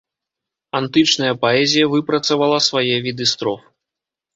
[0.79, 3.61] Антычная паэзія выпрацавала свае віды строф.